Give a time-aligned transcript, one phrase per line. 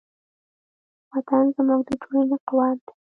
[1.11, 2.93] وطن زموږ د ټولنې قوت دی.